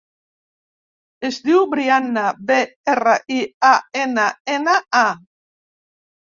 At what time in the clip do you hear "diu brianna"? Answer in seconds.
1.49-2.23